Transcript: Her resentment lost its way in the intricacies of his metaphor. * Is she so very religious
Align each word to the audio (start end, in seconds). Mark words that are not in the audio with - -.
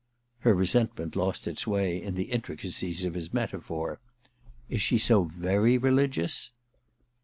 Her 0.39 0.55
resentment 0.55 1.15
lost 1.15 1.45
its 1.47 1.67
way 1.67 2.01
in 2.01 2.15
the 2.15 2.31
intricacies 2.31 3.05
of 3.05 3.13
his 3.13 3.31
metaphor. 3.35 3.99
* 4.33 4.35
Is 4.67 4.81
she 4.81 4.97
so 4.97 5.25
very 5.25 5.77
religious 5.77 6.49